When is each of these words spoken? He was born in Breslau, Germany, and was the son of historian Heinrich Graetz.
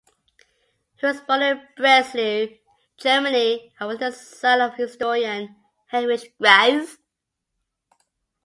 He 0.95 1.05
was 1.05 1.21
born 1.21 1.43
in 1.43 1.61
Breslau, 1.77 2.47
Germany, 2.97 3.71
and 3.79 3.87
was 3.87 3.99
the 3.99 4.09
son 4.11 4.59
of 4.61 4.73
historian 4.73 5.55
Heinrich 5.91 6.33
Graetz. 6.39 6.97